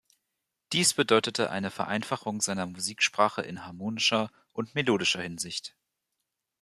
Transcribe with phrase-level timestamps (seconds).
[0.73, 5.75] Dies bedeutete eine Vereinfachung seiner Musiksprache in harmonischer und melodischer Hinsicht.